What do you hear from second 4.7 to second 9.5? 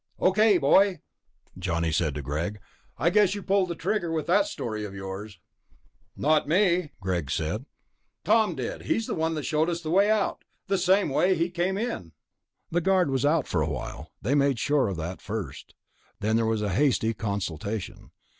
of yours." "Not me," Greg said. "Tom did. He's the one that